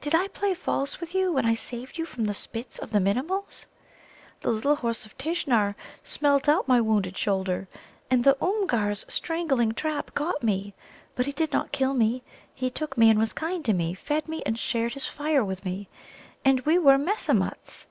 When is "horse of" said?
4.76-5.18